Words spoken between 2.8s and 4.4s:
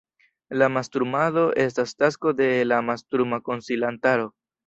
mastruma konsilantaro.